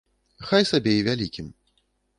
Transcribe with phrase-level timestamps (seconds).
[0.51, 1.55] Хай сабе і вялікім.